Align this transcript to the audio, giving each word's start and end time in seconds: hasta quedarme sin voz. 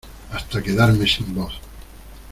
hasta 0.31 0.63
quedarme 0.63 1.05
sin 1.07 1.31
voz. 1.35 1.53